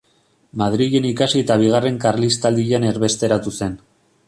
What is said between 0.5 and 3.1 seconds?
Madrilen ikasi eta Bigarren Karlistaldian